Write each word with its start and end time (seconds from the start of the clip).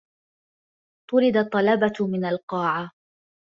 طرد 1.11 1.37
الطلبة 1.37 1.95
من 2.07 2.25
القاعة. 2.25 2.91